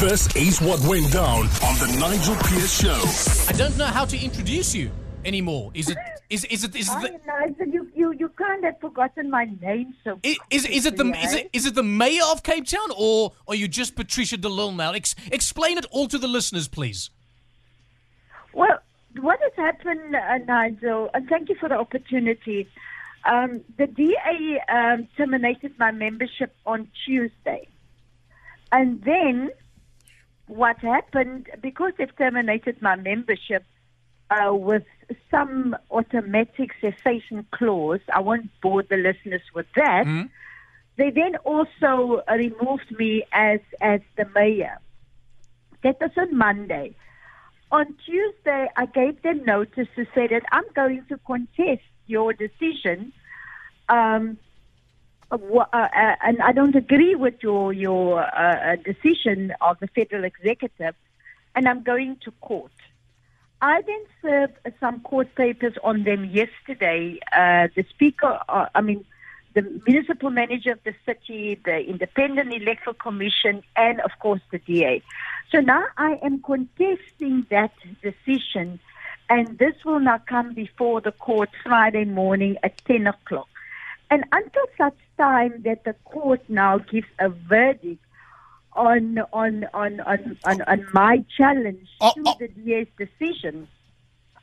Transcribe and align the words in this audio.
This 0.00 0.28
is 0.36 0.60
what 0.60 0.78
went 0.86 1.10
down 1.12 1.46
on 1.64 1.74
the 1.78 1.96
Nigel 1.98 2.34
Pierce 2.36 2.80
Show. 2.80 3.48
I 3.48 3.56
don't 3.56 3.76
know 3.78 3.86
how 3.86 4.04
to 4.04 4.18
introduce 4.22 4.74
you 4.74 4.90
anymore. 5.24 5.70
Is 5.74 5.88
it? 5.88 5.96
Is 6.28 6.44
is 6.46 6.64
it? 6.64 6.76
Is 6.76 6.88
it? 6.88 6.92
Hi, 6.92 7.00
The, 7.08 7.20
Nigel, 7.26 7.66
you, 7.68 7.90
you, 7.94 8.12
you 8.12 8.28
kind 8.30 8.64
of 8.66 8.78
forgotten 8.80 9.30
my 9.30 9.46
name 9.62 9.94
so 10.04 10.18
i- 10.24 10.36
is, 10.50 10.66
is 10.66 10.84
it 10.86 10.96
the 10.96 11.04
quickly, 11.04 11.20
is 11.22 11.34
eh? 11.34 11.38
it 11.38 11.50
is 11.52 11.66
it 11.66 11.74
the 11.74 11.82
mayor 11.82 12.24
of 12.30 12.42
Cape 12.42 12.66
Town 12.66 12.88
or 12.96 13.32
are 13.48 13.54
you 13.54 13.68
just 13.68 13.94
Patricia 13.96 14.36
de 14.36 14.48
Lille 14.48 14.72
now? 14.72 14.92
Ex- 14.92 15.14
explain 15.32 15.78
it 15.78 15.86
all 15.90 16.08
to 16.08 16.18
the 16.18 16.28
listeners, 16.28 16.68
please. 16.68 17.10
Well, 18.52 18.78
what 19.20 19.38
has 19.40 19.52
happened, 19.56 20.14
uh, 20.14 20.38
Nigel, 20.46 21.08
and 21.14 21.26
thank 21.28 21.48
you 21.48 21.54
for 21.54 21.68
the 21.70 21.78
opportunity. 21.78 22.68
Um, 23.24 23.62
the 23.78 23.86
DA 23.86 24.60
um, 24.68 25.08
terminated 25.16 25.78
my 25.78 25.90
membership 25.90 26.54
on 26.66 26.88
Tuesday. 27.06 27.66
And 28.72 29.02
then 29.02 29.50
what 30.46 30.78
happened, 30.78 31.48
because 31.60 31.92
they've 31.98 32.16
terminated 32.16 32.80
my 32.80 32.96
membership 32.96 33.64
uh, 34.30 34.54
with 34.54 34.84
some 35.30 35.76
automatic 35.90 36.70
cessation 36.80 37.46
clause, 37.50 38.00
I 38.12 38.20
won't 38.20 38.50
bore 38.60 38.82
the 38.82 38.96
listeners 38.96 39.42
with 39.54 39.66
that. 39.76 40.04
They 40.96 41.10
then 41.10 41.36
also 41.44 42.22
uh, 42.28 42.34
removed 42.34 42.90
me 42.98 43.24
as, 43.32 43.60
as 43.80 44.00
the 44.16 44.26
mayor. 44.34 44.78
That 45.82 46.00
was 46.00 46.10
on 46.16 46.36
Monday. 46.36 46.94
On 47.70 47.86
Tuesday, 48.04 48.68
I 48.76 48.86
gave 48.86 49.20
them 49.22 49.44
notice 49.44 49.88
to 49.96 50.04
say 50.14 50.26
that 50.28 50.42
I'm 50.52 50.64
going 50.74 51.04
to 51.08 51.18
contest 51.18 51.82
your 52.06 52.32
decision, 52.32 53.12
um, 53.88 54.38
uh, 55.30 55.36
uh, 55.72 55.88
and 56.24 56.40
I 56.40 56.52
don't 56.52 56.74
agree 56.74 57.14
with 57.14 57.42
your 57.42 57.72
your 57.72 58.20
uh, 58.20 58.72
uh, 58.72 58.76
decision 58.76 59.52
of 59.60 59.78
the 59.80 59.88
federal 59.88 60.24
executive, 60.24 60.94
and 61.54 61.68
I'm 61.68 61.82
going 61.82 62.16
to 62.24 62.30
court. 62.40 62.72
I 63.60 63.82
then 63.82 64.04
served 64.22 64.54
some 64.78 65.00
court 65.00 65.34
papers 65.34 65.74
on 65.82 66.04
them 66.04 66.26
yesterday. 66.26 67.18
Uh, 67.32 67.68
the 67.74 67.84
speaker, 67.88 68.38
uh, 68.48 68.66
I 68.74 68.82
mean, 68.82 69.04
the 69.54 69.62
municipal 69.86 70.30
manager 70.30 70.72
of 70.72 70.84
the 70.84 70.94
city, 71.06 71.58
the 71.64 71.78
Independent 71.78 72.52
Electoral 72.52 72.94
Commission, 72.94 73.62
and 73.74 74.00
of 74.02 74.10
course 74.20 74.42
the 74.52 74.58
DA. 74.58 75.02
So 75.50 75.60
now 75.60 75.86
I 75.96 76.18
am 76.22 76.42
contesting 76.42 77.46
that 77.50 77.72
decision, 78.02 78.78
and 79.30 79.58
this 79.58 79.74
will 79.84 80.00
now 80.00 80.18
come 80.18 80.52
before 80.52 81.00
the 81.00 81.12
court 81.12 81.48
Friday 81.64 82.04
morning 82.04 82.58
at 82.62 82.76
10 82.84 83.06
o'clock. 83.06 83.48
And 84.10 84.24
until 84.30 84.66
such 84.76 84.96
time 85.18 85.62
that 85.64 85.84
the 85.84 85.94
court 86.04 86.42
now 86.48 86.78
gives 86.78 87.08
a 87.18 87.28
verdict 87.28 88.02
on 88.72 89.18
on 89.32 89.64
on 89.72 90.00
on, 90.00 90.36
on, 90.44 90.62
on 90.62 90.86
my 90.92 91.24
challenge 91.36 91.88
Oh, 92.00 92.12
to 92.14 92.22
oh. 92.26 92.34
the 92.38 92.48
DA's 92.48 92.88
decision, 92.98 93.68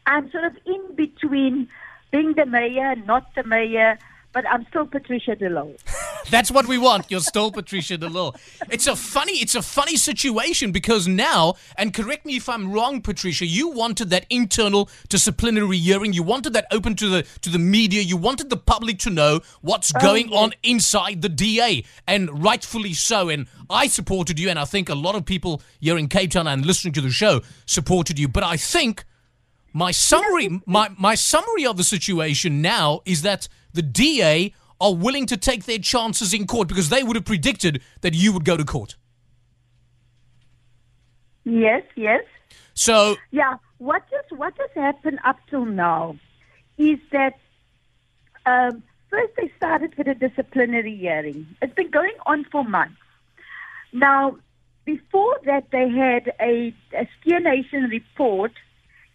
I'm 0.05 0.31
sort 0.31 0.45
of 0.45 0.53
in 0.65 0.95
between 0.95 1.67
being 2.11 2.33
the 2.33 2.45
mayor, 2.45 2.95
not 2.95 3.33
the 3.35 3.43
mayor, 3.43 3.97
but 4.33 4.45
I'm 4.49 4.65
still 4.69 4.85
Patricia 4.85 5.35
DeLow. 5.35 5.77
That's 6.29 6.49
what 6.51 6.67
we 6.67 6.77
want. 6.77 7.09
You're 7.09 7.19
still 7.19 7.51
Patricia 7.51 7.97
de 7.97 8.07
Lille. 8.07 8.35
It's 8.69 8.87
a 8.87 8.95
funny, 8.95 9.33
it's 9.33 9.55
a 9.55 9.61
funny 9.61 9.97
situation 9.97 10.71
because 10.71 11.07
now, 11.07 11.55
and 11.77 11.93
correct 11.93 12.25
me 12.25 12.37
if 12.37 12.47
I'm 12.49 12.71
wrong, 12.71 13.01
Patricia, 13.01 13.45
you 13.45 13.69
wanted 13.69 14.09
that 14.11 14.25
internal 14.29 14.89
disciplinary 15.09 15.77
hearing. 15.77 16.13
You 16.13 16.23
wanted 16.23 16.53
that 16.53 16.67
open 16.71 16.95
to 16.95 17.09
the 17.09 17.23
to 17.41 17.49
the 17.49 17.59
media. 17.59 18.01
You 18.01 18.17
wanted 18.17 18.49
the 18.49 18.57
public 18.57 18.99
to 18.99 19.09
know 19.09 19.41
what's 19.61 19.91
going 19.91 20.29
yes. 20.29 20.39
on 20.39 20.53
inside 20.63 21.21
the 21.21 21.29
DA, 21.29 21.83
and 22.07 22.43
rightfully 22.43 22.93
so. 22.93 23.29
And 23.29 23.47
I 23.69 23.87
supported 23.87 24.39
you, 24.39 24.49
and 24.49 24.59
I 24.59 24.65
think 24.65 24.89
a 24.89 24.95
lot 24.95 25.15
of 25.15 25.25
people 25.25 25.61
here 25.79 25.97
in 25.97 26.07
Cape 26.07 26.31
Town 26.31 26.47
and 26.47 26.65
listening 26.65 26.93
to 26.93 27.01
the 27.01 27.09
show 27.09 27.41
supported 27.65 28.17
you. 28.17 28.27
But 28.27 28.43
I 28.43 28.57
think 28.57 29.05
my 29.73 29.91
summary, 29.91 30.61
my, 30.65 30.89
my 30.97 31.15
summary 31.15 31.65
of 31.65 31.77
the 31.77 31.83
situation 31.83 32.61
now 32.61 33.01
is 33.05 33.23
that 33.23 33.47
the 33.73 33.81
DA 33.81 34.53
are 34.83 34.93
willing 34.93 35.25
to 35.27 35.37
take 35.37 35.63
their 35.63 35.79
chances 35.79 36.33
in 36.33 36.45
court 36.45 36.67
because 36.67 36.89
they 36.89 37.03
would 37.03 37.15
have 37.15 37.25
predicted 37.25 37.81
that 38.01 38.13
you 38.13 38.33
would 38.33 38.43
go 38.43 38.57
to 38.57 38.65
court. 38.65 38.97
Yes, 41.45 41.83
yes. 41.95 42.23
So, 42.73 43.15
Yeah, 43.31 43.55
what 43.77 44.03
has 44.11 44.37
what 44.37 44.53
has 44.57 44.69
happened 44.75 45.19
up 45.23 45.37
till 45.49 45.65
now 45.65 46.17
is 46.77 46.99
that 47.11 47.39
um, 48.45 48.83
first 49.09 49.33
they 49.37 49.51
started 49.57 49.97
with 49.97 50.07
a 50.07 50.15
disciplinary 50.15 50.95
hearing. 50.95 51.47
It's 51.61 51.73
been 51.73 51.91
going 51.91 52.15
on 52.25 52.45
for 52.51 52.63
months. 52.63 52.95
Now, 53.93 54.37
before 54.85 55.39
that, 55.45 55.71
they 55.71 55.87
had 55.89 56.33
a, 56.41 56.73
a 56.93 57.07
Steenhuisen 57.15 57.89
report 57.89 58.51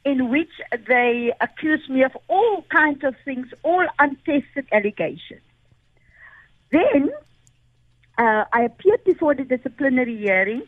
in 0.05 0.31
which 0.31 0.53
they 0.87 1.33
accused 1.41 1.91
me 1.91 2.03
of 2.05 2.17
all 2.29 2.63
kinds 2.71 3.05
of 3.05 3.15
things, 3.25 3.49
all 3.65 3.87
untested 3.99 4.67
allegations. 4.73 5.43
Then 6.71 7.11
uh, 8.19 8.45
I 8.53 8.63
appeared 8.63 9.05
before 9.05 9.35
the 9.35 9.45
disciplinary 9.45 10.17
hearing. 10.17 10.63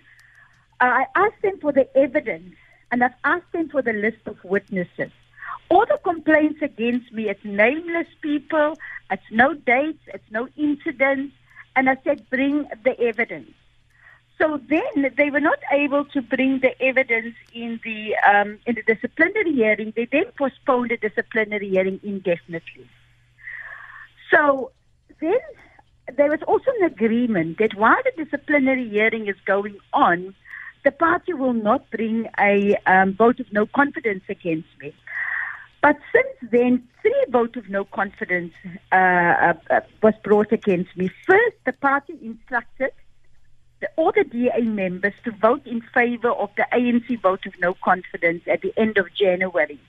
Uh, 0.81 0.85
I 1.03 1.07
asked 1.15 1.43
them 1.43 1.59
for 1.59 1.73
the 1.73 1.89
evidence 1.97 2.55
and 2.91 3.05
I've 3.05 3.15
asked 3.25 3.53
them 3.53 3.69
for 3.69 3.83
the 3.83 3.93
list 3.93 4.27
of 4.27 4.43
witnesses. 4.45 5.13
All 5.69 5.87
the 5.87 5.99
complaints 6.03 6.61
against 6.63 7.13
me, 7.13 7.29
it's 7.29 7.45
nameless 7.45 8.09
people, 8.21 8.77
it's 9.11 9.31
no 9.31 9.55
dates, 9.55 10.03
it's 10.09 10.31
no 10.31 10.49
incidents, 10.57 11.35
and 11.77 11.89
I 11.89 11.97
said, 12.03 12.29
bring 12.29 12.67
the 12.85 12.99
evidence. 13.01 13.53
So 14.39 14.61
then 14.69 15.13
they 15.17 15.31
were 15.31 15.41
not 15.41 15.59
able 15.71 16.07
to 16.07 16.23
bring 16.23 16.61
the 16.61 16.81
evidence 16.83 17.35
in 17.53 17.79
the 17.85 18.17
um, 18.17 18.59
in 18.67 18.75
the 18.75 18.83
disciplinary 18.83 19.53
hearing. 19.53 19.93
They 19.95 20.07
then 20.07 20.25
postponed 20.37 20.91
the 20.91 20.97
disciplinary 20.97 21.69
hearing 21.69 22.01
indefinitely. 22.03 22.89
So 24.31 24.73
then 25.21 25.41
there 26.17 26.31
was 26.31 26.41
also 26.47 26.71
an 26.81 26.87
agreement 26.87 27.59
that 27.59 27.75
while 27.75 28.01
the 28.05 28.25
disciplinary 28.25 28.89
hearing 28.89 29.29
is 29.29 29.37
going 29.45 29.79
on, 29.93 30.35
the 30.85 30.91
party 30.91 31.35
will 31.35 31.53
not 31.53 31.91
bring 31.91 32.27
a 32.39 32.77
um, 32.87 33.15
vote 33.15 33.41
of 33.41 33.53
no 33.53 33.67
confidence 33.67 34.25
against 34.29 34.69
me. 34.81 34.95
But 35.83 35.97
since 36.13 36.53
then, 36.53 36.87
three 37.01 37.25
vote 37.31 37.57
of 37.57 37.69
no 37.69 37.85
confidence 37.85 38.53
uh, 38.93 38.95
uh, 38.95 39.55
uh, 39.71 39.81
was 40.03 40.15
brought 40.23 40.53
against 40.53 40.97
me. 40.97 41.11
First, 41.27 41.57
the 41.65 41.73
party 41.73 42.19
instructed 42.23 42.93
the, 43.81 43.89
all 43.97 44.13
the 44.13 44.25
DA 44.25 44.61
members 44.61 45.15
to 45.25 45.31
vote 45.33 45.67
in 45.67 45.81
favor 45.95 46.31
of 46.31 46.51
the 46.57 46.67
ANC 46.73 47.21
vote 47.23 47.47
of 47.47 47.55
no 47.61 47.75
confidence 47.83 48.43
at 48.47 48.61
the 48.61 48.75
end 48.77 48.99
of 48.99 49.07
January. 49.15 49.81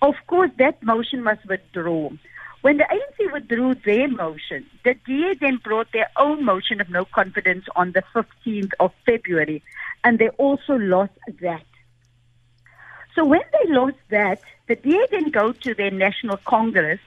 Of 0.00 0.14
course, 0.26 0.50
that 0.58 0.82
motion 0.82 1.24
was 1.24 1.38
withdrawn. 1.46 2.18
When 2.62 2.78
the 2.78 2.84
ANC 2.84 3.32
withdrew 3.32 3.74
their 3.76 4.08
motion, 4.08 4.66
the 4.84 4.94
DA 4.94 5.34
then 5.34 5.56
brought 5.58 5.92
their 5.92 6.08
own 6.16 6.44
motion 6.44 6.80
of 6.80 6.90
no 6.90 7.04
confidence 7.04 7.66
on 7.76 7.92
the 7.92 8.02
15th 8.14 8.72
of 8.80 8.92
February, 9.04 9.62
and 10.02 10.18
they 10.18 10.28
also 10.30 10.74
lost 10.74 11.12
that. 11.40 11.62
So 13.14 13.24
when 13.24 13.42
they 13.52 13.72
lost 13.72 13.96
that, 14.10 14.40
the 14.66 14.74
DA 14.76 15.06
then 15.10 15.30
go 15.30 15.52
to 15.52 15.74
their 15.74 15.90
National 15.90 16.36
Congress 16.38 17.00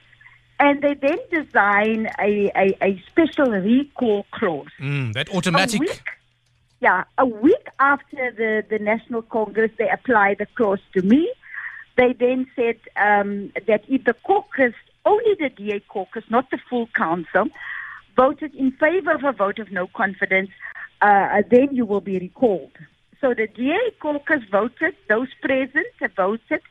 and 0.58 0.82
they 0.82 0.94
then 0.94 1.18
design 1.30 2.10
a, 2.18 2.50
a, 2.56 2.76
a 2.82 3.02
special 3.06 3.50
recall 3.50 4.26
clause. 4.30 4.68
mm, 4.80 5.12
that 5.14 5.28
A 5.28 5.36
automatic. 5.36 5.80
week, 5.80 6.02
yeah, 6.80 7.04
a 7.18 7.26
week 7.26 7.66
after 7.78 8.30
the, 8.32 8.64
the 8.68 8.78
National 8.78 9.22
Congress, 9.22 9.70
they 9.78 9.88
apply 9.88 10.34
the 10.34 10.46
clause 10.46 10.80
to 10.94 11.02
me. 11.02 11.32
They 11.96 12.12
then 12.14 12.46
said 12.56 12.76
um, 12.96 13.52
that 13.66 13.84
if 13.88 14.04
the 14.04 14.14
caucus, 14.14 14.74
only 15.10 15.34
the 15.38 15.50
DA 15.60 15.80
caucus, 15.80 16.24
not 16.30 16.50
the 16.50 16.58
full 16.68 16.88
council, 16.94 17.46
voted 18.16 18.54
in 18.54 18.70
favor 18.72 19.12
of 19.12 19.24
a 19.24 19.32
vote 19.32 19.58
of 19.58 19.72
no 19.72 19.86
confidence, 19.86 20.50
uh, 21.00 21.42
then 21.50 21.68
you 21.72 21.84
will 21.86 22.00
be 22.12 22.18
recalled. 22.18 22.76
So 23.20 23.34
the 23.34 23.46
DA 23.46 23.82
caucus 24.00 24.42
voted, 24.50 24.94
those 25.08 25.28
present 25.42 25.86
voted 26.16 26.62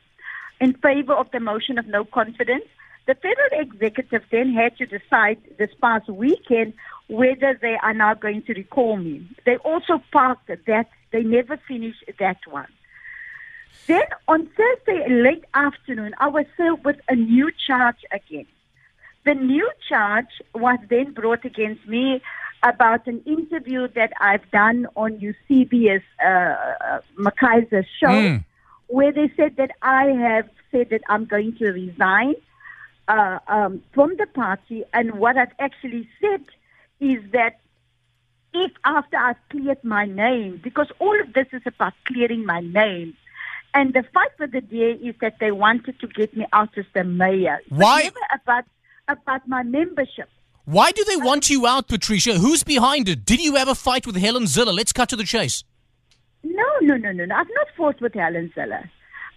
in 0.60 0.74
favor 0.74 1.14
of 1.14 1.30
the 1.32 1.40
motion 1.40 1.78
of 1.78 1.86
no 1.86 2.04
confidence. 2.04 2.64
The 3.06 3.14
federal 3.14 3.62
executive 3.66 4.22
then 4.30 4.52
had 4.52 4.76
to 4.78 4.86
decide 4.86 5.38
this 5.58 5.70
past 5.80 6.08
weekend 6.08 6.74
whether 7.08 7.58
they 7.60 7.76
are 7.82 7.94
now 7.94 8.14
going 8.14 8.42
to 8.42 8.54
recall 8.54 8.96
me. 8.96 9.28
They 9.46 9.56
also 9.58 10.02
parked 10.12 10.48
that. 10.48 10.86
They 11.12 11.22
never 11.22 11.56
finished 11.68 12.04
that 12.20 12.38
one. 12.48 12.72
Then 13.86 14.02
on 14.28 14.48
Thursday 14.56 15.08
late 15.08 15.44
afternoon, 15.54 16.14
I 16.18 16.28
was 16.28 16.46
served 16.56 16.84
with 16.84 17.00
a 17.08 17.16
new 17.16 17.50
charge 17.66 18.02
again. 18.12 18.46
The 19.24 19.34
new 19.34 19.70
charge 19.88 20.32
was 20.54 20.78
then 20.88 21.12
brought 21.12 21.44
against 21.44 21.86
me 21.86 22.22
about 22.62 23.06
an 23.06 23.22
interview 23.26 23.88
that 23.88 24.12
I've 24.20 24.48
done 24.50 24.86
on 24.96 25.18
Eusebius 25.18 26.02
uh, 26.24 26.28
uh, 26.28 27.00
McKaiser's 27.18 27.86
show, 27.98 28.08
Mm. 28.08 28.44
where 28.86 29.12
they 29.12 29.32
said 29.36 29.56
that 29.56 29.72
I 29.82 30.04
have 30.06 30.48
said 30.70 30.90
that 30.90 31.02
I'm 31.08 31.24
going 31.24 31.56
to 31.56 31.66
resign 31.72 32.34
uh, 33.08 33.38
um, 33.48 33.82
from 33.92 34.16
the 34.16 34.26
party, 34.26 34.84
and 34.92 35.14
what 35.14 35.36
I've 35.36 35.54
actually 35.58 36.08
said 36.20 36.44
is 37.00 37.20
that 37.32 37.58
if 38.52 38.72
after 38.84 39.16
I've 39.16 39.48
cleared 39.48 39.82
my 39.82 40.04
name, 40.06 40.60
because 40.62 40.90
all 40.98 41.18
of 41.20 41.32
this 41.32 41.46
is 41.52 41.62
about 41.66 41.94
clearing 42.04 42.44
my 42.44 42.60
name, 42.60 43.16
and 43.74 43.92
the 43.94 44.02
fight 44.14 44.30
with 44.38 44.52
the 44.52 44.60
DA 44.60 44.92
is 44.92 45.14
that 45.20 45.36
they 45.40 45.50
wanted 45.52 45.98
to 46.00 46.06
get 46.08 46.36
me 46.36 46.46
out 46.52 46.70
as 46.76 46.84
the 46.94 47.04
mayor. 47.04 47.60
Why- 47.68 48.02
Never 48.04 48.42
about 48.42 48.64
about 49.08 49.46
my 49.48 49.62
membership. 49.62 50.28
Why 50.64 50.92
do 50.92 51.04
they 51.04 51.16
want 51.16 51.50
you 51.50 51.66
out, 51.66 51.88
Patricia? 51.88 52.34
Who's 52.34 52.62
behind 52.62 53.08
it? 53.08 53.24
Did 53.24 53.40
you 53.42 53.56
ever 53.56 53.74
fight 53.74 54.06
with 54.06 54.16
Helen 54.16 54.44
Zille? 54.44 54.72
Let's 54.72 54.92
cut 54.92 55.08
to 55.08 55.16
the 55.16 55.24
chase. 55.24 55.64
No, 56.44 56.64
no, 56.82 56.96
no, 56.96 57.10
no, 57.12 57.24
no. 57.24 57.34
I've 57.34 57.48
not 57.54 57.66
fought 57.76 58.00
with 58.00 58.14
Helen 58.14 58.52
Zille. 58.56 58.88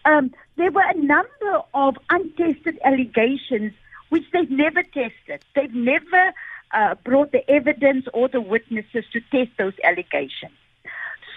Um, 0.06 0.32
there 0.58 0.70
were 0.72 0.84
a 0.88 0.94
number 0.96 1.62
of 1.74 1.98
untested 2.12 2.78
allegations 2.86 3.74
which 4.10 4.24
they've 4.32 4.52
never 4.52 4.84
tested. 4.84 5.44
They've 5.56 5.74
never 5.74 6.34
uh, 6.72 6.96
brought 7.04 7.32
the 7.32 7.50
evidence 7.50 8.06
or 8.14 8.28
the 8.28 8.42
witnesses 8.42 9.06
to 9.14 9.22
test 9.32 9.52
those 9.58 9.74
allegations. 9.84 10.54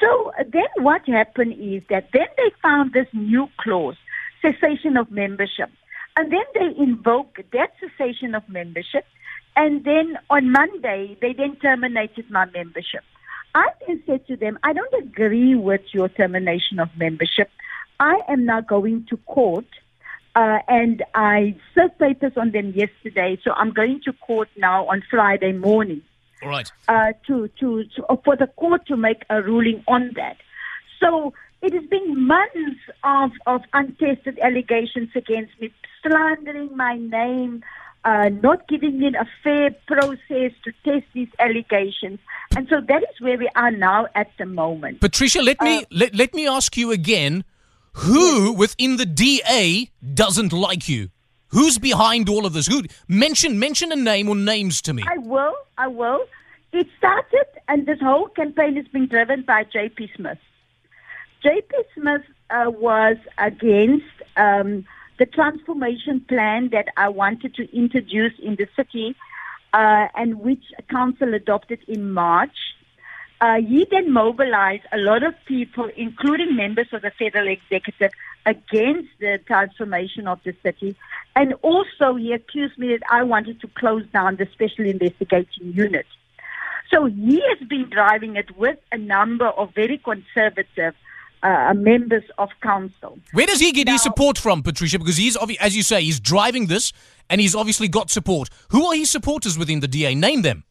So 0.01 0.33
then 0.39 0.69
what 0.77 1.07
happened 1.07 1.55
is 1.59 1.83
that 1.89 2.09
then 2.13 2.27
they 2.37 2.51
found 2.63 2.93
this 2.93 3.07
new 3.13 3.49
clause, 3.59 3.97
cessation 4.43 4.97
of 4.97 5.11
membership. 5.11 5.71
And 6.17 6.33
then 6.33 6.45
they 6.55 6.83
invoked 6.83 7.41
that 7.53 7.73
cessation 7.81 8.35
of 8.35 8.49
membership. 8.49 9.05
And 9.55 9.85
then 9.85 10.19
on 10.29 10.51
Monday, 10.51 11.17
they 11.21 11.33
then 11.33 11.57
terminated 11.57 12.31
my 12.31 12.47
membership. 12.47 13.03
I 13.55 13.69
then 13.87 14.03
said 14.07 14.27
to 14.27 14.37
them, 14.37 14.59
I 14.63 14.75
don't 14.75 14.93
agree 15.03 15.55
with 15.55 15.81
your 15.93 16.09
termination 16.09 16.79
of 16.79 16.89
membership. 16.97 17.51
I 17.99 18.21
am 18.29 18.45
now 18.45 18.61
going 18.61 19.07
to 19.09 19.17
court, 19.19 19.67
uh, 20.35 20.59
and 20.69 21.03
I 21.15 21.57
served 21.75 21.99
papers 21.99 22.33
on 22.37 22.51
them 22.51 22.73
yesterday, 22.75 23.39
so 23.43 23.53
I'm 23.53 23.73
going 23.73 24.03
to 24.05 24.13
court 24.13 24.51
now 24.59 24.87
on 24.87 25.03
Friday 25.11 25.53
morning 25.53 26.03
All 26.43 26.49
right. 26.49 26.71
uh, 26.89 27.13
to, 27.27 27.49
to, 27.61 27.85
to 27.85 28.05
uh, 28.09 28.17
for 28.25 28.37
the 28.37 28.47
court 28.47 28.87
to 28.87 28.97
make 28.97 29.23
a 29.31 29.43
ruling 29.43 29.83
on 29.89 30.13
that. 30.17 30.37
So 31.01 31.33
it 31.63 31.73
has 31.73 31.85
been 31.87 32.27
months 32.27 32.81
of, 33.05 33.31
of 33.47 33.63
untested 33.73 34.39
allegations 34.41 35.11
against 35.15 35.59
me, 35.61 35.73
slandering 36.03 36.77
my 36.77 36.97
name, 36.97 37.65
uh, 38.05 38.29
not 38.29 38.69
giving 38.69 38.99
me 39.01 39.09
a 39.09 39.27
fair 39.43 39.71
process 39.87 40.53
to 40.65 40.73
test 40.85 41.07
these 41.13 41.29
allegations. 41.39 42.21
And 42.55 42.69
so 42.69 42.81
that 42.81 43.03
is 43.03 43.21
where 43.21 43.37
we 43.37 43.49
are 43.57 43.71
now 43.71 44.07
at 44.15 44.31
the 44.39 44.47
moment. 44.47 45.01
Patricia, 45.01 45.43
let 45.43 45.61
me 45.61 45.85
let, 45.91 46.15
let 46.15 46.35
me 46.35 46.47
ask 46.47 46.77
you 46.77 46.93
again. 46.93 47.45
Who 48.01 48.53
within 48.53 48.99
the 48.99 49.07
DA 49.07 49.91
doesn't 50.15 50.53
like 50.53 50.87
you? 50.87 51.09
Who's 51.49 51.79
behind 51.79 52.29
all 52.29 52.47
of 52.47 52.53
this? 52.53 52.67
Who 52.67 52.83
mention 53.09 53.59
mention 53.59 53.93
a 53.93 53.97
name 53.97 54.29
or 54.29 54.37
names 54.37 54.83
to 54.83 54.93
me? 54.93 55.05
I 55.09 55.19
will, 55.19 55.55
I 55.79 55.87
will. 55.87 56.27
It 56.73 56.89
started, 56.99 57.47
and 57.69 57.87
this 57.87 58.01
whole 58.01 58.29
campaign 58.29 58.77
is 58.77 58.87
being 58.89 59.07
driven 59.07 59.43
by 59.43 59.65
J.P. 59.65 60.11
Smith. 60.17 60.39
J.P. 61.43 61.75
Smith 61.95 62.23
uh, 62.51 62.71
was 62.71 63.17
against 63.39 64.05
um, 64.37 64.85
the 65.19 65.27
transformation 65.27 66.25
plan 66.29 66.71
that 66.73 66.89
I 66.97 67.09
wanted 67.09 67.55
to 67.55 67.77
introduce 67.77 68.33
in 68.43 68.57
the 68.57 68.67
city, 68.77 69.15
uh, 69.73 70.09
and 70.15 70.41
which 70.41 70.65
council 70.91 71.33
adopted 71.35 71.81
in 71.89 72.13
March. 72.13 72.57
Uh, 73.41 73.57
he 73.57 73.87
then 73.91 74.13
mobilized 74.13 74.85
a 74.93 74.99
lot 74.99 75.23
of 75.23 75.35
people, 75.47 75.91
including 75.97 76.57
members 76.57 76.89
of 76.93 77.03
the 77.03 77.11
federal 77.19 77.49
executive, 77.49 78.11
against 78.47 79.11
the 79.19 79.39
transformation 79.47 80.27
of 80.27 80.41
the 80.45 80.55
city. 80.63 80.97
And 81.35 81.53
also, 81.63 82.15
he 82.15 82.33
accused 82.33 82.79
me 82.79 82.89
that 82.89 83.03
I 83.11 83.23
wanted 83.25 83.61
to 83.61 83.69
close 83.69 84.07
down 84.13 84.37
the 84.37 84.49
special 84.53 84.87
investigating 84.87 85.73
unit. 85.75 86.07
So 86.91 87.07
he 87.07 87.43
has 87.49 87.69
been 87.69 87.91
driving 87.91 88.37
it 88.37 88.57
with 88.57 88.79
a 88.93 88.97
number 88.97 89.49
of 89.49 89.75
very 89.75 89.99
conservative 89.99 90.95
uh, 91.43 91.75
members 91.75 92.23
of 92.39 92.49
council. 92.63 93.19
Where 93.33 93.47
does 93.47 93.61
he 93.61 93.73
get 93.73 93.89
his 93.89 94.03
support 94.03 94.39
from, 94.39 94.63
Patricia? 94.63 94.99
Because 94.99 95.17
he's 95.17 95.37
as 95.61 95.77
you 95.77 95.83
say, 95.83 96.03
he's 96.03 96.21
driving 96.21 96.67
this, 96.67 96.93
and 97.29 97.41
he's 97.41 97.55
obviously 97.55 97.89
got 97.89 98.11
support. 98.11 98.49
Who 98.71 98.87
are 98.87 98.95
his 98.95 99.11
supporters 99.11 99.59
within 99.59 99.81
the 99.81 99.89
DA? 99.89 100.15
Name 100.15 100.43
them. 100.43 100.65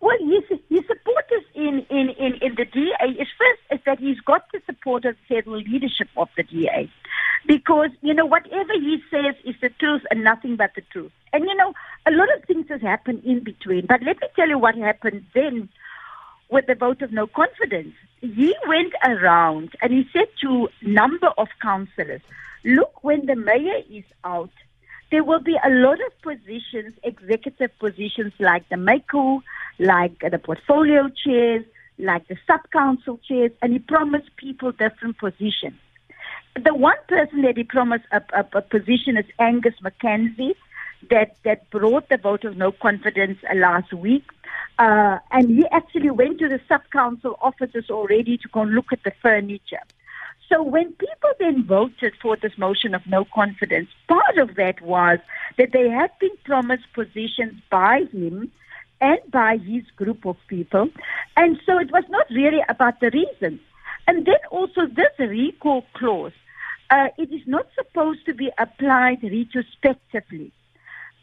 Well, 0.00 0.16
his, 0.20 0.58
his 0.68 0.84
supporters 0.86 1.44
in, 1.64 1.86
in, 1.90 2.10
in, 2.10 2.34
in 2.42 2.54
the 2.56 2.64
DA 2.64 3.20
is 3.20 3.28
first 3.38 3.60
is 3.72 3.80
that 3.86 3.98
he's 3.98 4.20
got 4.20 4.44
the 4.52 4.60
support 4.66 5.04
of 5.04 5.16
the 5.16 5.34
federal 5.34 5.60
leadership 5.60 6.08
of 6.16 6.28
the 6.36 6.42
DA. 6.42 6.90
Because, 7.46 7.90
you 8.02 8.14
know, 8.14 8.26
whatever 8.26 8.72
he 8.74 9.02
says 9.10 9.34
is 9.44 9.54
the 9.60 9.70
truth 9.70 10.02
and 10.10 10.24
nothing 10.24 10.56
but 10.56 10.70
the 10.74 10.82
truth. 10.92 11.12
And, 11.32 11.44
you 11.44 11.54
know, 11.56 11.74
a 12.06 12.10
lot 12.10 12.28
of 12.36 12.44
things 12.44 12.66
has 12.68 12.80
happened 12.80 13.24
in 13.24 13.42
between. 13.42 13.86
But 13.86 14.02
let 14.02 14.20
me 14.20 14.28
tell 14.36 14.48
you 14.48 14.58
what 14.58 14.76
happened 14.76 15.26
then 15.34 15.68
with 16.50 16.66
the 16.66 16.74
vote 16.74 17.02
of 17.02 17.12
no 17.12 17.26
confidence. 17.26 17.94
He 18.20 18.54
went 18.66 18.94
around 19.04 19.70
and 19.82 19.92
he 19.92 20.08
said 20.12 20.28
to 20.42 20.68
number 20.82 21.28
of 21.38 21.48
councillors, 21.60 22.22
look, 22.64 23.02
when 23.02 23.26
the 23.26 23.36
mayor 23.36 23.80
is 23.90 24.04
out, 24.24 24.50
there 25.10 25.22
will 25.24 25.40
be 25.40 25.56
a 25.64 25.70
lot 25.70 25.98
of 26.00 26.22
positions, 26.22 26.94
executive 27.02 27.70
positions 27.78 28.32
like 28.40 28.68
the 28.68 28.76
MAYCO, 28.76 29.42
like 29.78 30.18
the 30.20 30.38
portfolio 30.38 31.08
chairs, 31.08 31.64
like 31.98 32.26
the 32.28 32.36
sub-council 32.46 33.20
chairs, 33.26 33.52
and 33.62 33.72
he 33.72 33.78
promised 33.78 34.34
people 34.36 34.72
different 34.72 35.18
positions. 35.18 35.78
The 36.60 36.74
one 36.74 36.96
person 37.08 37.42
that 37.42 37.56
he 37.56 37.64
promised 37.64 38.04
a, 38.12 38.22
a, 38.32 38.46
a 38.54 38.62
position 38.62 39.16
is 39.16 39.26
Angus 39.38 39.74
McKenzie, 39.82 40.54
that, 41.10 41.36
that 41.44 41.68
brought 41.70 42.08
the 42.08 42.16
vote 42.16 42.44
of 42.44 42.56
no 42.56 42.72
confidence 42.72 43.38
last 43.54 43.92
week. 43.92 44.24
Uh, 44.78 45.18
and 45.30 45.50
he 45.50 45.66
actually 45.70 46.10
went 46.10 46.38
to 46.38 46.48
the 46.48 46.60
sub-council 46.68 47.38
offices 47.40 47.90
already 47.90 48.36
to 48.38 48.48
go 48.48 48.62
and 48.62 48.72
look 48.72 48.92
at 48.92 49.02
the 49.04 49.12
furniture. 49.22 49.82
So 50.48 50.62
when 50.62 50.92
people 50.92 51.30
then 51.38 51.64
voted 51.64 52.14
for 52.20 52.36
this 52.36 52.56
motion 52.58 52.94
of 52.94 53.06
no 53.06 53.24
confidence, 53.24 53.88
part 54.08 54.36
of 54.38 54.56
that 54.56 54.80
was 54.82 55.18
that 55.58 55.72
they 55.72 55.88
had 55.88 56.10
been 56.18 56.36
promised 56.44 56.92
positions 56.92 57.60
by 57.70 58.02
him 58.12 58.50
and 59.04 59.20
by 59.30 59.58
his 59.58 59.84
group 59.96 60.24
of 60.24 60.36
people. 60.48 60.88
And 61.36 61.60
so 61.66 61.78
it 61.78 61.90
was 61.92 62.04
not 62.08 62.26
really 62.30 62.62
about 62.68 63.00
the 63.00 63.10
reasons. 63.10 63.60
And 64.06 64.26
then 64.26 64.42
also 64.50 64.82
this 64.86 65.14
recall 65.18 65.84
clause, 65.94 66.32
uh, 66.90 67.08
it 67.18 67.30
is 67.32 67.46
not 67.46 67.66
supposed 67.74 68.24
to 68.26 68.34
be 68.34 68.50
applied 68.58 69.22
retrospectively 69.22 70.52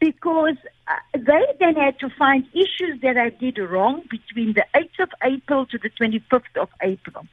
because 0.00 0.56
uh, 0.88 0.94
they 1.14 1.44
then 1.60 1.76
had 1.76 1.98
to 2.00 2.08
find 2.10 2.44
issues 2.52 3.00
that 3.02 3.16
I 3.16 3.30
did 3.30 3.58
wrong 3.58 4.02
between 4.10 4.54
the 4.54 4.64
8th 4.74 5.00
of 5.04 5.10
April 5.22 5.66
to 5.66 5.78
the 5.78 5.90
25th 5.90 6.56
of 6.60 6.68
April. 6.82 7.24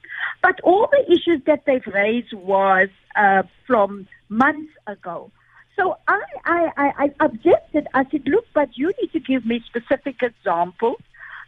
But 0.44 0.60
all 0.62 0.88
the 0.92 1.04
issues 1.12 1.42
that 1.48 1.66
they've 1.66 1.88
raised 1.88 2.34
was 2.34 2.90
uh, 3.16 3.44
from 3.66 4.08
months 4.30 4.72
ago. 4.86 5.32
So 5.80 5.98
I, 6.10 6.22
I, 6.44 6.72
I, 6.76 6.92
I 7.06 7.26
objected. 7.26 7.88
I 7.94 8.04
said, 8.12 8.28
look, 8.28 8.46
but 8.54 8.78
you 8.78 8.92
need 9.02 9.14
to 9.14 9.20
give 9.22 9.46
me 9.46 9.64
specific 9.66 10.22
examples. 10.22 10.98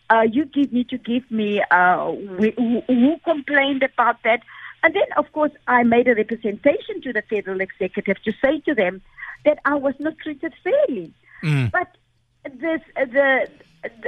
Uh, 0.10 0.22
you 0.22 0.46
give, 0.46 0.72
need 0.72 0.88
to 0.90 0.98
give 0.98 1.30
me 1.30 1.62
uh, 1.70 2.12
who, 2.14 2.82
who 2.88 3.18
complained 3.26 3.84
about 3.84 4.24
that. 4.24 4.42
And 4.84 4.94
then, 4.94 5.04
of 5.18 5.32
course, 5.34 5.52
I 5.68 5.84
made 5.84 6.08
a 6.08 6.16
representation 6.16 7.02
to 7.02 7.12
the 7.12 7.24
federal 7.30 7.60
executive 7.60 8.24
to 8.24 8.32
say 8.42 8.62
to 8.62 8.74
them 8.74 9.02
that 9.44 9.60
I 9.66 9.76
was 9.76 9.96
not 10.00 10.18
treated 10.18 10.54
fairly. 10.64 11.14
But 11.70 11.98
this, 12.46 12.82
the, 12.96 13.50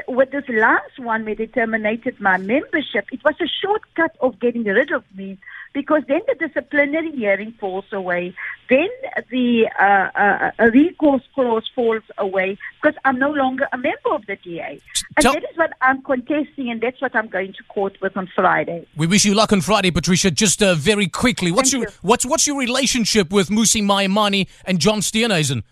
with 0.08 0.32
this 0.32 0.44
last 0.50 1.00
one 1.00 1.26
where 1.26 1.36
they 1.36 1.48
terminated 1.48 2.20
my 2.20 2.38
membership, 2.38 3.06
it 3.12 3.24
was 3.24 3.36
a 3.42 3.48
shortcut 3.48 4.16
of 4.22 4.40
getting 4.40 4.64
rid 4.64 4.92
of 4.92 5.04
me 5.16 5.38
because 5.74 6.04
then 6.08 6.22
the 6.28 6.48
disciplinary 6.48 7.12
hearing 7.12 7.54
falls 7.60 7.86
away, 7.92 8.36
then 8.70 8.88
the 9.32 9.68
uh, 9.80 10.10
uh, 10.18 10.52
uh, 10.60 10.66
recourse 10.72 11.24
clause 11.34 11.68
falls 11.74 12.04
away 12.20 12.58
because 12.82 12.98
I'm 13.04 13.18
no 13.18 13.32
longer 13.32 13.68
a 13.74 13.78
member 13.78 14.14
of 14.14 14.26
the 14.28 14.36
DA. 14.36 14.80
And 15.18 15.24
Tell- 15.24 15.34
that 15.34 15.44
is 15.44 15.58
what 15.58 15.72
I'm 15.82 16.04
contesting, 16.04 16.70
and 16.70 16.80
that's 16.80 17.02
what 17.02 17.16
I'm 17.16 17.28
going 17.28 17.54
to 17.54 17.64
court 17.64 18.00
with 18.02 18.16
on 18.16 18.30
Friday. 18.36 18.88
We 18.96 19.08
wish 19.08 19.26
you 19.26 19.34
luck 19.34 19.52
on 19.52 19.62
Friday, 19.62 19.90
Patricia. 19.92 20.30
Just 20.30 20.62
uh, 20.62 20.76
very 20.76 21.08
quickly, 21.08 21.52
what's 21.52 21.72
Thank 21.72 21.84
your 21.86 21.92
you. 21.92 21.98
what's 22.02 22.26
what's 22.26 22.46
your 22.46 22.60
relationship 22.60 23.32
with 23.32 23.50
Mmusi 23.50 23.82
Maimane 23.82 24.48
and 24.66 24.80
John 24.80 25.00
Steenhuisen? 25.00 25.64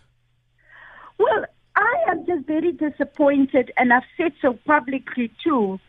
Well, 1.18 1.30
I 1.30 1.36
am 1.36 1.42
just 1.42 1.51
very 2.52 2.74
disappointed, 2.74 3.72
and 3.78 3.94
I've 3.94 4.12
said 4.18 4.34
so 4.42 4.50
publicly 4.74 5.32
too, 5.42 5.80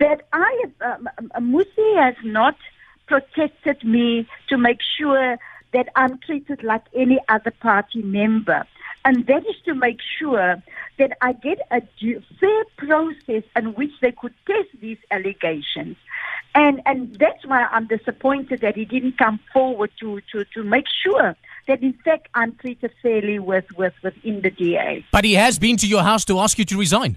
that 0.00 0.22
I 0.32 0.52
um, 0.80 1.08
Mmusi 1.38 1.88
has 2.04 2.16
not 2.24 2.56
protected 3.06 3.84
me 3.84 4.26
to 4.48 4.58
make 4.58 4.80
sure 4.96 5.38
that 5.72 5.88
I'm 5.94 6.18
treated 6.18 6.64
like 6.64 6.82
any 7.04 7.18
other 7.28 7.52
party 7.52 8.02
member. 8.02 8.66
And 9.04 9.26
that 9.28 9.46
is 9.46 9.58
to 9.66 9.74
make 9.74 10.00
sure 10.18 10.60
that 10.98 11.12
I 11.20 11.32
get 11.34 11.58
a 11.70 11.80
fair 12.40 12.64
process 12.76 13.44
in 13.54 13.66
which 13.78 13.94
they 14.02 14.12
could 14.12 14.34
test 14.44 14.70
these 14.80 14.98
allegations. 15.12 15.96
And, 16.54 16.82
and 16.84 17.14
that's 17.14 17.46
why 17.46 17.60
I'm 17.70 17.86
disappointed 17.86 18.60
that 18.62 18.74
he 18.74 18.84
didn't 18.84 19.18
come 19.18 19.38
forward 19.52 19.92
to, 20.00 20.20
to, 20.32 20.44
to 20.54 20.64
make 20.64 20.86
sure 21.04 21.36
that 21.68 21.82
in 21.82 21.92
fact 22.04 22.26
I'm 22.34 22.52
treated 22.56 22.90
fairly 23.02 23.38
with, 23.38 23.66
with 23.76 23.94
within 24.02 24.42
the 24.42 24.50
DA. 24.50 25.04
But 25.12 25.24
he 25.24 25.34
has 25.34 25.58
been 25.58 25.76
to 25.78 25.86
your 25.86 26.02
house 26.02 26.24
to 26.26 26.38
ask 26.40 26.58
you 26.58 26.64
to 26.64 26.76
resign. 26.76 27.16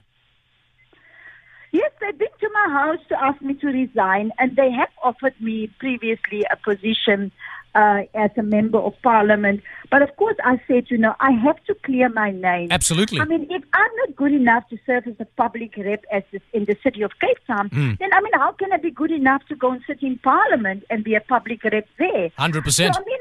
Yes, 1.71 1.91
they've 2.01 2.17
been 2.17 2.27
to 2.41 2.49
my 2.53 2.67
house 2.79 2.99
to 3.09 3.23
ask 3.23 3.41
me 3.41 3.53
to 3.55 3.67
resign, 3.67 4.31
and 4.37 4.55
they 4.57 4.69
have 4.71 4.89
offered 5.03 5.33
me 5.39 5.67
previously 5.79 6.43
a 6.51 6.57
position 6.57 7.31
uh, 7.75 8.01
as 8.13 8.31
a 8.37 8.43
member 8.43 8.77
of 8.77 8.93
parliament. 9.01 9.61
But 9.89 10.01
of 10.01 10.13
course, 10.17 10.35
I 10.43 10.59
said, 10.67 10.87
you 10.89 10.97
know, 10.97 11.15
I 11.21 11.31
have 11.31 11.63
to 11.69 11.75
clear 11.85 12.09
my 12.09 12.31
name. 12.31 12.67
Absolutely. 12.71 13.21
I 13.21 13.25
mean, 13.25 13.47
if 13.49 13.63
I'm 13.73 13.91
not 14.01 14.15
good 14.17 14.33
enough 14.33 14.67
to 14.69 14.77
serve 14.85 15.07
as 15.07 15.15
a 15.21 15.25
public 15.43 15.77
rep 15.77 16.03
as 16.11 16.23
this, 16.33 16.41
in 16.51 16.65
the 16.65 16.75
city 16.83 17.01
of 17.03 17.11
Cape 17.21 17.37
Town, 17.47 17.69
Hmm. 17.69 17.93
then 17.99 18.13
I 18.13 18.19
mean, 18.19 18.33
how 18.33 18.51
can 18.51 18.73
I 18.73 18.77
be 18.77 18.91
good 18.91 19.11
enough 19.11 19.45
to 19.47 19.55
go 19.55 19.71
and 19.71 19.81
sit 19.87 20.03
in 20.03 20.17
parliament 20.17 20.83
and 20.89 21.05
be 21.05 21.15
a 21.15 21.21
public 21.21 21.63
rep 21.63 21.87
there? 21.97 22.29
100%. 22.37 22.93
So, 22.93 23.01
I 23.01 23.05
mean, 23.05 23.20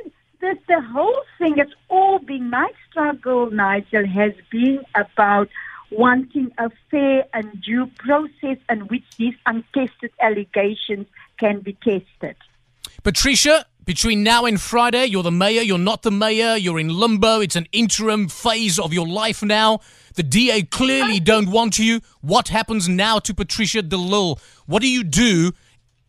the, 0.71 0.81
whole 0.81 1.23
thing 1.39 1.59
has 1.59 1.69
all 1.89 2.19
been 2.19 2.51
my 2.51 2.71
struggle, 2.89 3.51
Nigel, 3.51 4.07
has 4.07 4.33
been 4.51 4.81
about 4.95 5.49
wanting 5.91 6.53
a 6.59 6.71
fair 6.91 7.25
and 7.35 7.61
due 7.61 7.87
process 7.99 8.59
in 8.69 8.81
which 8.89 9.05
these 9.19 9.35
untested 9.47 10.13
allegations 10.21 11.07
can 11.39 11.61
be 11.61 11.73
tested. 11.83 12.37
Patricia, 13.03 13.67
between 13.85 14.23
now 14.23 14.45
and 14.45 14.61
Friday, 14.61 15.07
you're 15.07 15.23
the 15.23 15.33
mayor, 15.33 15.63
you're 15.63 15.79
not 15.79 16.03
the 16.03 16.11
mayor, 16.11 16.57
you're 16.57 16.79
in 16.79 16.89
limbo, 16.89 17.41
it's 17.41 17.57
an 17.57 17.67
interim 17.73 18.29
phase 18.29 18.79
of 18.79 18.93
your 18.93 19.09
life 19.09 19.43
now. 19.43 19.81
The 20.15 20.23
DA 20.23 20.63
clearly 20.63 21.17
ah. 21.17 21.25
don't 21.25 21.51
want 21.51 21.79
you. 21.79 22.01
What 22.21 22.49
happens 22.49 22.89
now 22.89 23.19
to 23.21 23.35
Patricia 23.35 23.83
de 23.83 23.97
Lille? 23.97 24.39
What 24.67 24.83
do 24.83 24.89
you 24.89 25.03
do, 25.03 25.53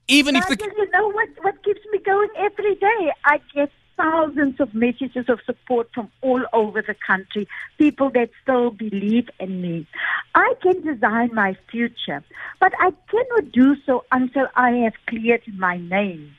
even 0.07 0.35
if 0.35 0.47
the. 0.47 0.57
You 0.59 0.91
know 0.91 1.11
what, 1.11 1.29
what 1.41 1.63
keeps 1.63 1.81
me 1.91 1.99
going 1.99 2.29
every 2.37 2.75
day? 2.75 3.11
I 3.25 3.39
get 3.55 3.71
thousands 4.01 4.59
of 4.59 4.73
messages 4.73 5.25
of 5.29 5.39
support 5.45 5.89
from 5.93 6.09
all 6.21 6.43
over 6.53 6.81
the 6.81 6.95
country, 7.05 7.47
people 7.77 8.09
that 8.11 8.29
still 8.41 8.71
believe 8.71 9.29
in 9.39 9.61
me. 9.61 9.87
I 10.33 10.53
can 10.61 10.81
design 10.81 11.29
my 11.33 11.55
future, 11.69 12.23
but 12.59 12.73
I 12.79 12.91
cannot 13.09 13.51
do 13.51 13.75
so 13.85 14.03
until 14.11 14.47
I 14.55 14.71
have 14.83 14.93
cleared 15.07 15.43
my 15.55 15.77
name. 15.77 16.33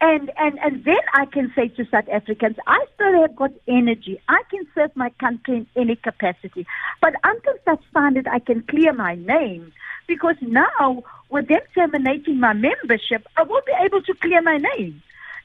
And, 0.00 0.30
and, 0.36 0.58
and 0.58 0.84
then 0.84 1.00
I 1.14 1.24
can 1.24 1.50
say 1.56 1.68
to 1.68 1.86
South 1.90 2.08
Africans, 2.12 2.56
I 2.66 2.84
still 2.94 3.22
have 3.22 3.34
got 3.34 3.52
energy. 3.66 4.20
I 4.28 4.42
can 4.50 4.66
serve 4.74 4.94
my 4.94 5.08
country 5.18 5.56
in 5.58 5.66
any 5.74 5.96
capacity. 5.96 6.66
But 7.00 7.14
until 7.24 7.54
such 7.64 7.82
time 7.94 8.14
that 8.14 8.28
I 8.30 8.40
can 8.40 8.62
clear 8.62 8.92
my 8.92 9.14
name, 9.14 9.72
because 10.06 10.36
now 10.42 11.02
with 11.30 11.48
them 11.48 11.60
terminating 11.74 12.40
my 12.40 12.52
membership, 12.52 13.26
I 13.38 13.44
won't 13.44 13.64
be 13.64 13.72
able 13.82 14.02
to 14.02 14.14
clear 14.14 14.42
my 14.42 14.58
name. 14.76 15.02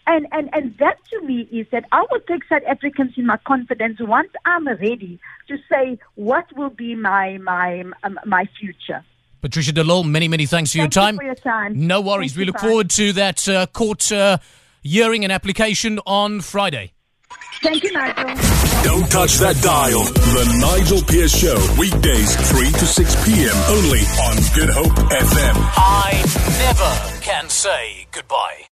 And, 0.07 0.27
and, 0.31 0.49
and 0.53 0.75
that 0.79 0.97
to 1.11 1.21
me 1.25 1.47
is 1.51 1.67
that 1.71 1.85
I 1.91 2.05
will 2.09 2.19
take 2.27 2.43
South 2.49 2.63
Africans 2.67 3.13
in 3.17 3.25
my 3.25 3.37
confidence 3.45 3.97
once 3.99 4.31
I'm 4.45 4.67
ready 4.67 5.19
to 5.47 5.57
say 5.71 5.99
what 6.15 6.45
will 6.55 6.69
be 6.71 6.95
my, 6.95 7.37
my, 7.37 7.83
um, 8.03 8.19
my 8.25 8.49
future. 8.59 9.03
Patricia 9.41 9.71
de 9.71 9.83
Lille, 9.83 10.03
many, 10.03 10.27
many 10.27 10.45
thanks 10.45 10.71
for 10.71 10.77
your 10.77 10.85
Thank 10.85 10.95
you 10.95 11.01
time. 11.01 11.15
for 11.17 11.23
your 11.23 11.35
time. 11.35 11.87
No 11.87 12.01
worries. 12.01 12.33
Thank 12.33 12.39
we 12.39 12.45
look 12.45 12.55
bye. 12.55 12.61
forward 12.67 12.89
to 12.91 13.13
that 13.13 13.47
uh, 13.47 13.65
court 13.67 14.11
uh, 14.11 14.37
hearing 14.81 15.23
and 15.23 15.31
application 15.31 15.99
on 16.05 16.41
Friday. 16.41 16.93
Thank 17.61 17.83
you, 17.83 17.91
Nigel. 17.91 18.25
Don't 18.83 19.09
touch 19.11 19.37
that 19.37 19.55
dial. 19.61 20.03
The 20.03 20.57
Nigel 20.59 21.01
Pierce 21.03 21.37
Show, 21.37 21.55
weekdays 21.77 22.35
3 22.49 22.71
to 22.71 22.85
6 22.85 23.25
p.m. 23.25 23.55
only 23.69 24.01
on 24.25 24.35
Good 24.55 24.69
Hope 24.73 24.97
FM. 25.09 25.55
I 25.77 26.11
never 26.57 27.21
can 27.21 27.49
say 27.49 28.07
goodbye. 28.11 28.70